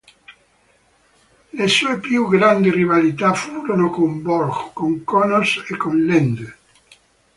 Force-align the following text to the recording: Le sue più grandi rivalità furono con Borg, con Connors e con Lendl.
Le 1.51 1.67
sue 1.67 1.99
più 1.99 2.27
grandi 2.27 2.71
rivalità 2.71 3.35
furono 3.35 3.91
con 3.91 4.23
Borg, 4.23 4.73
con 4.73 5.03
Connors 5.03 5.63
e 5.69 5.77
con 5.77 5.95
Lendl. 5.95 6.55